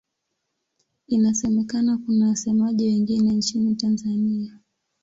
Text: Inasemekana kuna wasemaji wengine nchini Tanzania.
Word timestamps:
Inasemekana 1.07 1.97
kuna 1.97 2.27
wasemaji 2.27 2.85
wengine 2.87 3.33
nchini 3.33 3.75
Tanzania. 3.75 4.59